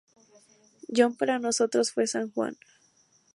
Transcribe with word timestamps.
John 0.87 1.13
para 1.15 1.37
nosotros 1.37 1.91
fue 1.91 2.07
San 2.07 2.31
Juan. 2.31 2.57